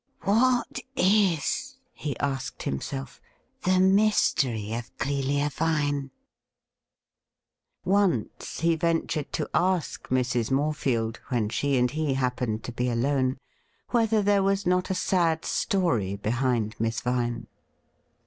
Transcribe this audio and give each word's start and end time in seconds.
'What 0.21 0.79
is,' 0.95 1.77
he 1.93 2.17
asked 2.17 2.63
himself,' 2.63 3.21
the 3.65 3.79
mystery 3.79 4.73
of 4.73 4.89
Clelia 4.97 5.51
Vine? 5.51 6.09
Once 7.85 8.61
he 8.61 8.75
ventiu 8.75 9.17
ed 9.17 9.31
to 9.33 9.47
ask 9.53 10.07
Mrs. 10.07 10.49
Morefield, 10.49 11.17
when 11.27 11.49
she 11.49 11.77
and 11.77 11.91
he 11.91 12.15
happened 12.15 12.63
to 12.63 12.71
be 12.71 12.89
alone, 12.89 13.37
whether 13.89 14.23
there 14.23 14.41
was 14.41 14.65
not 14.65 14.89
a 14.89 14.95
sad 14.95 15.45
story 15.45 16.15
behind 16.15 16.73
Miss 16.79 17.01
Vine. 17.01 17.45